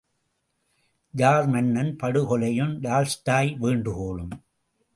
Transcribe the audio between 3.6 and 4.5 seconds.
வேண்டுகோளும்!